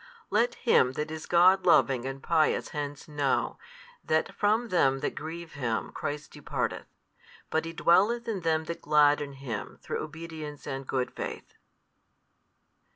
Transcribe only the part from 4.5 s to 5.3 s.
them that